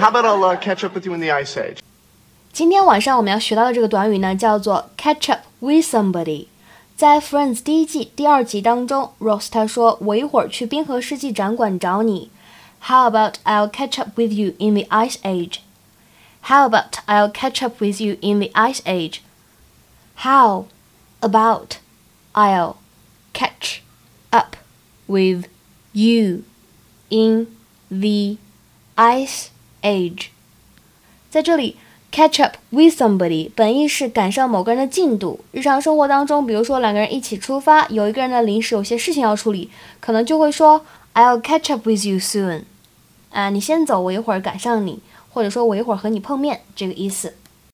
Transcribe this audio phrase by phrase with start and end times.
[0.00, 1.80] How about I'll uh, catch up with you in the Ice Age?
[2.52, 6.46] 今天晚上我们要学到的这个短语呢，叫做 catch up with somebody。
[6.96, 12.30] 在 Friends 第一季第二集当中，Ross 他说：“我一会儿去冰河世纪展馆找你。”
[12.88, 15.58] How about I'll catch up with you in the Ice Age?
[16.44, 19.20] How about I'll catch up with you in the Ice Age?
[20.16, 20.66] How
[21.20, 21.78] about
[22.32, 22.76] I'll
[23.34, 23.82] catch
[24.30, 24.56] up
[25.06, 25.48] with
[25.92, 26.44] you
[27.10, 27.48] in
[27.90, 28.38] the
[28.96, 29.50] Ice
[29.82, 30.26] Age?
[31.30, 31.76] 在这里。
[32.12, 35.44] Catch up with somebody 本意是赶上某个人的进度。
[35.52, 39.70] 日常生活当中，比如说两个人一起出发，有一个人呢临时有些事情要处理，
[40.00, 40.84] 可能就会说
[41.14, 42.64] I'll catch up with you soon。
[43.30, 44.98] 啊，你先走，我一会儿赶上你，
[45.32, 47.34] 或者说我一会儿和你碰面，这个意思。